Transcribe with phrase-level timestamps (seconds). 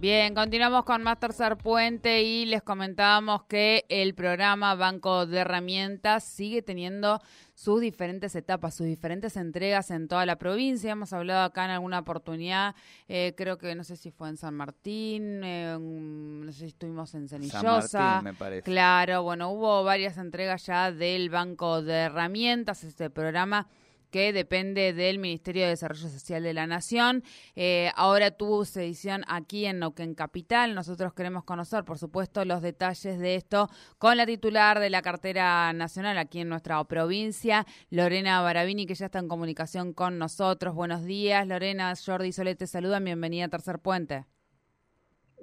[0.00, 6.24] Bien, continuamos con más Tercer Puente y les comentábamos que el programa Banco de Herramientas
[6.24, 7.20] sigue teniendo
[7.54, 10.92] sus diferentes etapas, sus diferentes entregas en toda la provincia.
[10.92, 12.74] Hemos hablado acá en alguna oportunidad,
[13.08, 17.28] eh, creo que no sé si fue en San Martín, no sé si estuvimos en
[17.28, 17.82] Cenillosa.
[17.82, 18.62] San Martín, me parece.
[18.62, 23.68] Claro, bueno, hubo varias entregas ya del Banco de Herramientas, este programa
[24.10, 27.22] que depende del Ministerio de Desarrollo Social de la Nación.
[27.56, 30.74] Eh, ahora tuvo su edición aquí en Neuquén Capital.
[30.74, 35.72] Nosotros queremos conocer, por supuesto, los detalles de esto con la titular de la cartera
[35.72, 40.74] nacional aquí en nuestra provincia, Lorena Barabini, que ya está en comunicación con nosotros.
[40.74, 41.92] Buenos días, Lorena.
[41.94, 43.00] Jordi Sole te saluda.
[43.00, 44.24] Bienvenida a Tercer Puente.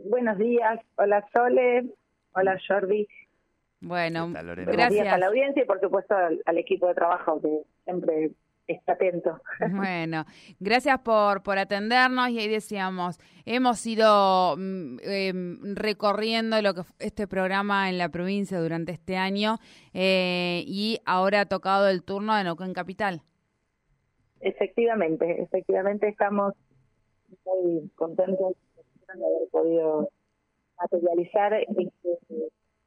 [0.05, 0.79] Buenos días.
[0.95, 1.85] Hola, Sole.
[2.33, 3.07] Hola, Jordi.
[3.79, 8.31] Bueno, gracias a la audiencia y por supuesto al equipo de trabajo que siempre
[8.67, 9.39] está atento.
[9.71, 10.25] Bueno,
[10.59, 17.89] gracias por, por atendernos y ahí decíamos, hemos ido em, recorriendo lo que este programa
[17.89, 19.57] en la provincia durante este año
[19.93, 23.21] eh, y ahora ha tocado el turno de Neuquén Capital.
[24.41, 26.53] Efectivamente, efectivamente estamos
[27.45, 30.09] muy contentos de haber podido
[30.79, 31.89] materializar este,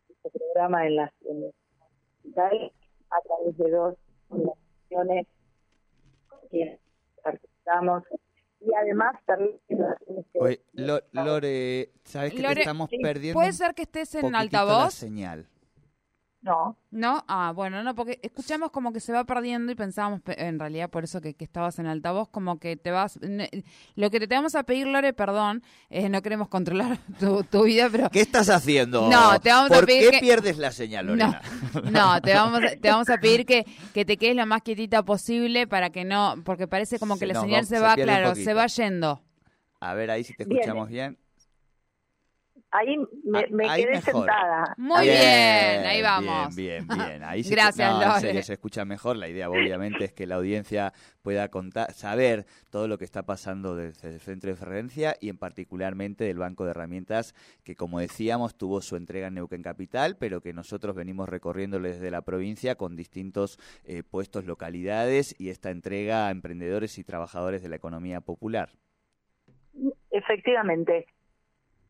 [0.09, 1.13] este programa en la,
[2.23, 2.73] capital
[3.11, 3.97] a través de dos
[4.29, 5.27] organizaciones
[7.23, 8.05] participamos
[8.61, 9.59] y además también
[10.35, 13.39] Oye, Lore, ¿sabes que estamos perdiendo?
[13.39, 14.85] ¿Puede ser que estés en altavoz?
[14.85, 15.47] La señal.
[16.43, 16.79] No.
[16.91, 17.23] ¿No?
[17.29, 21.05] Ah, bueno, no, porque escuchamos como que se va perdiendo y pensábamos, en realidad, por
[21.05, 23.19] eso que, estabas en altavoz, como que te vas...
[23.95, 26.99] Lo que te vamos a pedir, Lore, perdón, no queremos controlar
[27.51, 28.09] tu, vida, pero...
[28.09, 29.09] ¿Qué estás haciendo?
[29.11, 31.43] No, te vamos a pedir qué pierdes la señal, Lorena?
[31.91, 35.67] No, te, vamos, te vamos a pedir que, que te quedes lo más quietita posible
[35.67, 36.37] para que no...
[36.45, 39.23] Porque parece como que la señal se, va, claro, se va yendo.
[39.81, 41.19] A ver ahí si te escuchamos bien.
[42.73, 44.75] Ahí me, ah, quedé sentada.
[44.77, 46.55] Muy bien, ahí vamos.
[46.55, 47.25] Bien, bien, bien.
[47.25, 49.17] Ahí se, Gracias, se, escucha mejor.
[49.17, 50.93] La idea, obviamente, es que la audiencia
[51.23, 55.39] pueda contar, saber todo lo que está pasando desde el centro de referencia y en
[55.39, 60.41] particularmente del Banco de Herramientas, que como decíamos, tuvo su entrega en Neuquén Capital, pero
[60.41, 66.29] que nosotros venimos recorriendo desde la provincia con distintos eh, puestos, localidades y esta entrega
[66.29, 68.71] a emprendedores y trabajadores de la economía popular.
[70.11, 71.07] Efectivamente.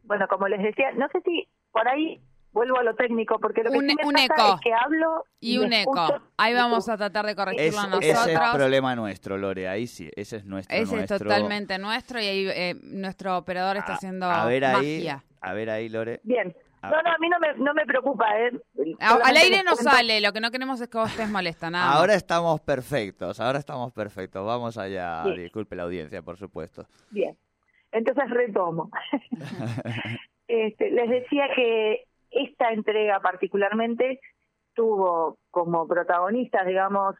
[0.04, 2.20] Bueno, como les decía, no sé si por ahí
[2.52, 4.54] vuelvo a lo técnico, porque lo que un, me un pasa eco.
[4.54, 6.20] es que hablo y, un eco.
[6.36, 8.04] Ahí vamos a tratar de corregirlo nosotros.
[8.04, 10.76] Ese es problema nuestro, Lore, ahí sí, ese es nuestro.
[10.76, 15.14] Ese es totalmente nuestro y ahí eh, nuestro operador está haciendo a ver magia.
[15.14, 16.20] Ahí, a ver ahí, Lore.
[16.24, 16.54] Bien.
[16.82, 18.24] No, no, a mí no me, no me preocupa.
[18.38, 18.50] ¿eh?
[19.00, 21.92] al aire no sale, lo que no queremos es que vos estés molesta, nada.
[21.92, 24.46] Ahora estamos perfectos, ahora estamos perfectos.
[24.46, 26.86] Vamos allá, disculpe la audiencia, por supuesto.
[27.10, 27.36] Bien,
[27.92, 28.90] entonces retomo.
[30.52, 34.18] Este, les decía que esta entrega particularmente
[34.74, 37.14] tuvo como protagonistas, digamos,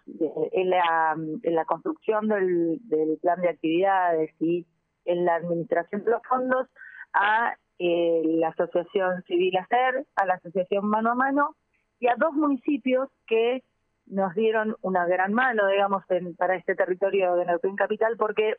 [0.51, 2.81] en la, en la construcción del,
[3.23, 4.67] plan de actividades y
[5.05, 6.67] en la administración de los fondos
[7.13, 11.57] a eh, la Asociación Civil ACER, a la Asociación Mano a Mano
[12.01, 13.63] y a dos municipios que
[14.07, 16.03] nos dieron una gran mano, digamos,
[16.37, 18.57] para este territorio de Neuquén Capital porque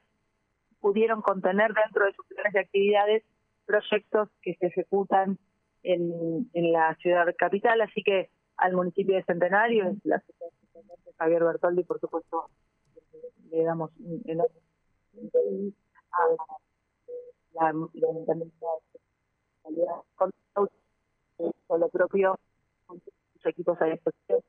[0.82, 3.24] pudieron contener dentro de sus planes de actividades
[3.66, 5.38] proyectos que se ejecutan
[5.84, 10.22] en, en la ciudad capital, así que al municipio de Centenario, la
[11.18, 12.50] Javier Bertoldi, por supuesto,
[13.52, 13.92] le damos
[14.26, 14.56] enorme
[16.12, 16.22] a
[17.54, 17.74] la, la
[21.68, 22.38] con lo propio
[22.86, 24.42] con sus equipos a disposición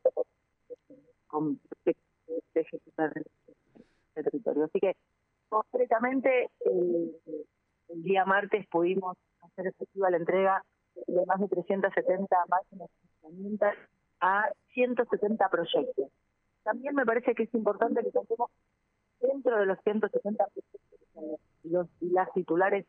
[1.27, 3.25] con de ejecutar el
[4.15, 4.65] territorio.
[4.65, 4.97] Así que
[5.53, 7.15] concretamente el,
[7.91, 10.65] el día martes pudimos hacer efectiva la entrega
[11.07, 12.89] de más de 370 máquinas
[13.23, 13.75] herramientas
[14.21, 16.11] a 170 proyectos.
[16.63, 18.51] También me parece que es importante que contemos
[19.21, 22.87] dentro de los 170 proyectos los, y las titulares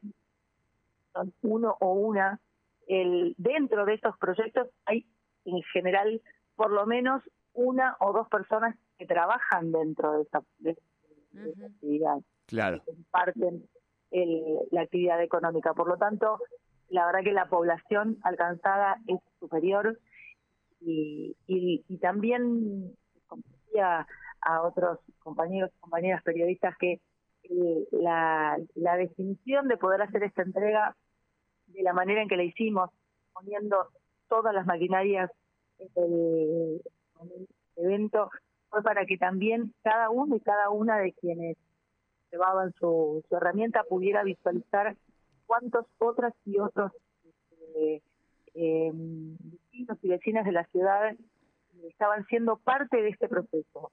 [1.12, 2.40] son uno o una,
[2.88, 5.06] el, dentro de estos proyectos hay
[5.44, 6.22] en general
[6.56, 7.22] por lo menos
[7.54, 10.38] una o dos personas que trabajan dentro de esa,
[11.66, 12.20] actividad.
[12.48, 12.84] Claro.
[12.84, 13.68] Que comparten
[14.72, 15.74] la actividad económica.
[15.74, 16.40] Por lo tanto,
[16.90, 20.00] la verdad que la población alcanzada es superior
[20.80, 22.94] y, y, también,
[23.28, 24.06] como decía
[24.42, 27.00] a otros compañeros y compañeras periodistas, que
[27.44, 30.96] eh, la, la definición de poder hacer esta entrega
[31.68, 32.90] de la manera en que la hicimos,
[33.34, 33.88] poniendo
[34.28, 35.32] todas las maquinarias
[35.80, 36.82] en el,
[37.76, 38.30] evento,
[38.70, 41.58] fue para que también cada uno y cada una de quienes
[42.34, 44.98] llevaban su, su herramienta pudiera visualizar
[45.46, 46.92] cuántos otras y otros
[47.76, 48.02] eh,
[48.54, 51.16] vecinos y vecinas de la ciudad
[51.84, 53.92] estaban siendo parte de este proceso.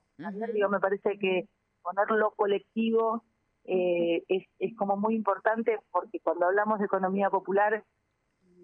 [0.53, 1.47] digo, me parece que
[1.83, 3.23] ponerlo colectivo
[3.65, 7.83] eh, es, es como muy importante porque cuando hablamos de economía popular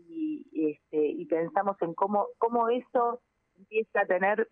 [0.09, 3.21] y, este, y pensamos en cómo, cómo eso
[3.57, 4.50] empieza a tener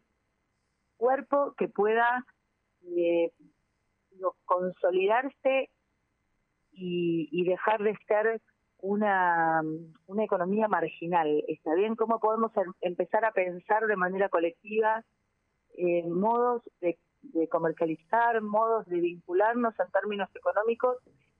[0.98, 2.25] cuerpo que pueda
[2.83, 3.31] eh,
[4.46, 5.70] consolidarse
[6.72, 8.42] y, y dejar de ser
[8.86, 9.62] una,
[10.08, 11.44] una economía marginal.
[11.48, 11.96] ¿Está bien?
[11.96, 15.04] ¿Cómo podemos em, empezar a pensar de manera colectiva
[15.78, 16.98] en modos de,
[17.50, 20.98] comercializar, modos de vincularnos en términos económicos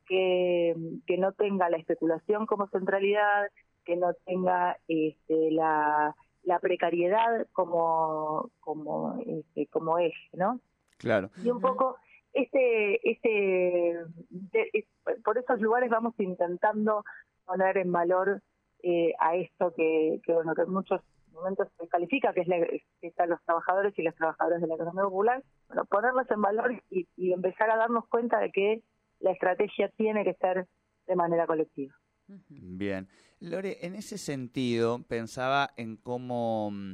[0.07, 0.75] que,
[1.06, 3.48] que no tenga la especulación como centralidad,
[3.83, 10.60] que no tenga este, la, la precariedad como como este, como eje, ¿no?
[10.98, 11.30] Claro.
[11.44, 11.98] Y un poco
[12.35, 14.05] este este
[15.23, 17.03] por esos lugares vamos intentando
[17.45, 18.41] poner en valor
[18.83, 21.01] eh, a esto que, que, bueno que en muchos
[21.31, 25.43] momentos se califica que es la, los trabajadores y las trabajadoras de la economía popular
[25.67, 28.83] bueno ponerlos en valor y, y empezar a darnos cuenta de que
[29.19, 30.67] la estrategia tiene que ser
[31.07, 31.95] de manera colectiva
[32.47, 33.07] Bien.
[33.39, 36.93] Lore, en ese sentido, pensaba en cómo mm,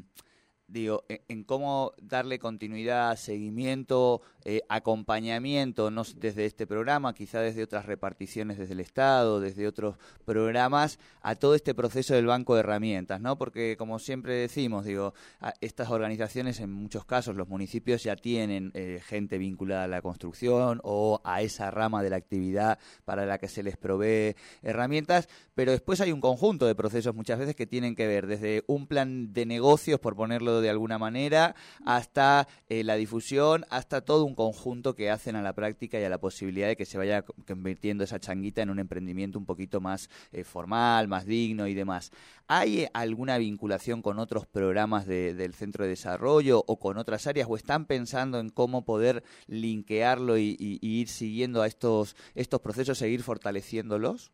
[0.72, 7.86] digo, en, cómo darle continuidad, seguimiento, eh, acompañamiento, no desde este programa, quizá desde otras
[7.86, 13.20] reparticiones desde el Estado, desde otros programas, a todo este proceso del banco de herramientas,
[13.22, 13.38] ¿no?
[13.38, 15.14] Porque como siempre decimos, digo,
[15.60, 20.80] estas organizaciones en muchos casos, los municipios ya tienen eh, gente vinculada a la construcción
[20.84, 25.72] o a esa rama de la actividad para la que se les provee herramientas, pero
[25.72, 29.34] después hay un conjunto de procesos muchas veces que tienen que ver desde un plan
[29.34, 31.56] de negocios, por ponerlo de alguna manera,
[31.86, 36.10] hasta eh, la difusión, hasta todo un conjunto que hacen a la práctica y a
[36.10, 40.10] la posibilidad de que se vaya convirtiendo esa changuita en un emprendimiento un poquito más
[40.32, 42.12] eh, formal, más digno y demás.
[42.48, 47.56] ¿Hay alguna vinculación con otros programas del Centro de Desarrollo o con otras áreas o
[47.56, 54.32] están pensando en cómo poder linkearlo y, ir siguiendo a estos, estos procesos, seguir fortaleciéndolos?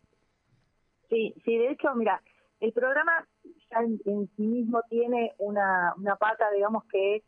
[1.09, 2.21] Sí, sí, de hecho, mira,
[2.59, 3.27] el programa
[3.72, 7.24] ya en, sí mismo tiene una, una pata, digamos, que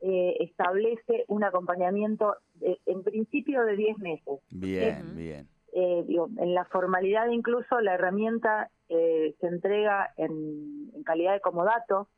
[0.00, 4.40] eh, establece un acompañamiento en principio de 10 meses.
[4.50, 5.48] Bien, bien.
[5.72, 6.04] Eh,
[6.38, 12.08] en la formalidad incluso la herramienta eh, se entrega en, en, calidad de comodato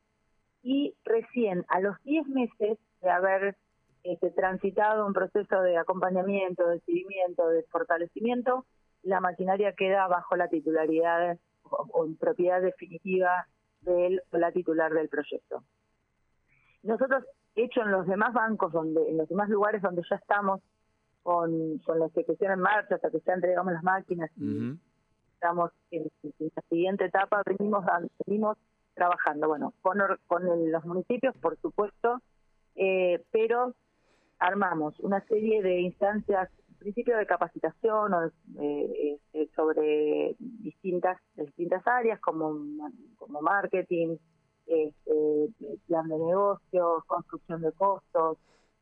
[0.62, 3.56] y recién a los 10 meses de haber
[4.04, 8.64] este, transitado un proceso de acompañamiento, de seguimiento, de fortalecimiento,
[9.02, 13.46] la maquinaria queda bajo la titularidad o, en propiedad definitiva
[13.82, 15.62] de o la titular del proyecto.
[16.82, 20.60] Nosotros, hecho en los demás bancos, donde en los demás lugares donde ya estamos
[21.22, 24.78] con, con la ejecución en marcha, hasta que ya entregamos las máquinas y
[25.34, 27.84] estamos en, la siguiente etapa, venimos,
[28.26, 28.56] venimos
[28.94, 32.20] trabajando, bueno, con, con los municipios, por supuesto,
[32.74, 33.74] eh, pero
[34.38, 38.26] armamos una serie de instancias principio de capacitación o,
[38.60, 42.58] eh, este, sobre distintas distintas áreas como,
[43.16, 44.16] como marketing,
[44.66, 45.48] este,
[45.86, 48.38] plan de negocios, construcción de costos,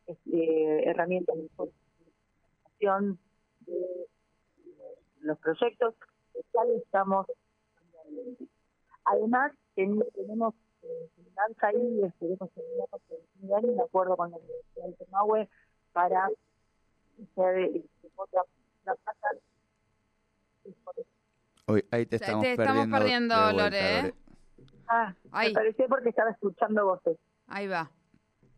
[0.07, 3.19] este, herramientas de información
[3.67, 4.07] de
[5.21, 5.95] los proyectos,
[6.35, 7.27] ya estamos
[9.05, 11.11] Además, tenemos eh,
[11.63, 15.49] ahí, esperemos tener un acuerdo con la Universidad de Temahue
[15.93, 16.29] para
[21.67, 23.99] Hoy, ahí te estamos, perdiendo, Lore.
[23.99, 24.15] ¿eh?
[24.89, 27.19] Ah, me pareció porque estaba escuchando voces.
[27.47, 27.91] Ahí va.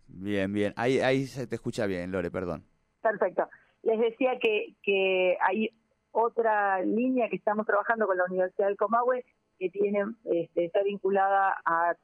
[0.06, 0.72] Bien, bien.
[0.76, 2.64] Ahí, ahí se te escucha bien, Lore, perdón.
[3.02, 3.48] Perfecto.
[3.82, 5.70] Les decía que, que hay
[6.12, 9.24] otra línea que estamos trabajando con la Universidad del Comahue
[9.58, 11.94] que tiene este, está vinculada a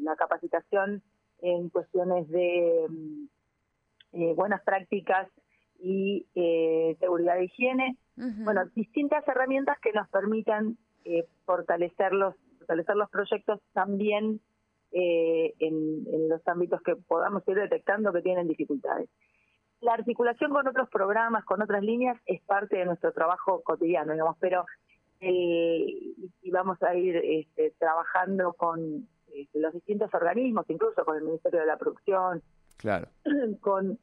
[0.00, 1.02] la capacitación
[1.40, 3.24] en cuestiones de mm,
[4.18, 5.28] eh, buenas prácticas
[5.80, 7.96] y eh, seguridad de higiene.
[8.16, 14.40] Bueno, distintas herramientas que nos permitan eh, fortalecer, los, fortalecer los proyectos también
[14.90, 19.08] eh, en, en los ámbitos que podamos ir detectando que tienen dificultades.
[19.80, 24.36] La articulación con otros programas, con otras líneas, es parte de nuestro trabajo cotidiano, digamos,
[24.40, 24.66] pero
[25.20, 25.84] eh,
[26.42, 31.60] y vamos a ir este, trabajando con este, los distintos organismos, incluso con el Ministerio
[31.60, 32.42] de la Producción,
[32.78, 33.06] claro.
[33.60, 33.98] con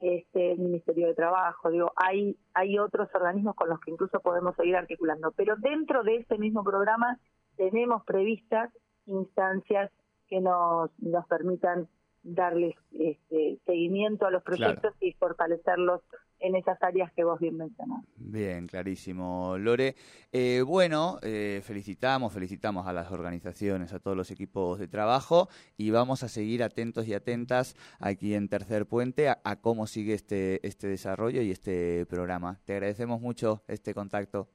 [0.00, 4.54] este, el Ministerio de Trabajo, digo, hay, hay otros organismos con los que incluso podemos
[4.56, 7.18] seguir articulando, pero dentro de este mismo programa
[7.56, 8.70] tenemos previstas
[9.06, 9.90] instancias
[10.28, 11.88] que nos, nos permitan
[12.26, 16.02] darles este, seguimiento a los proyectos y fortalecerlos
[16.40, 18.04] en esas áreas que vos bien mencionás.
[18.16, 19.94] Bien, clarísimo, Lore.
[20.32, 25.92] Eh, bueno, eh, felicitamos, felicitamos a las organizaciones, a todos los equipos de trabajo y
[25.92, 30.66] vamos a seguir atentos y atentas aquí en Tercer Puente a, a cómo sigue este,
[30.66, 32.58] este desarrollo y este programa.
[32.64, 34.48] Te agradecemos mucho este contacto.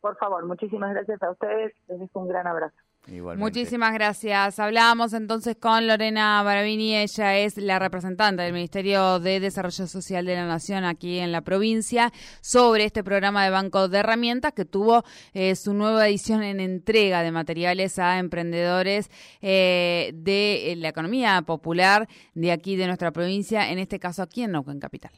[0.00, 1.72] Por favor, muchísimas gracias a ustedes.
[1.86, 2.76] Les dejo un gran abrazo.
[3.08, 4.60] Muchísimas gracias.
[4.60, 10.36] Hablábamos entonces con Lorena Baravini, ella es la representante del Ministerio de Desarrollo Social de
[10.36, 15.02] la Nación aquí en la provincia, sobre este programa de Banco de Herramientas que tuvo
[15.34, 22.08] eh, su nueva edición en entrega de materiales a emprendedores eh, de la economía popular
[22.34, 25.12] de aquí de nuestra provincia, en este caso aquí en Neuquén Capital.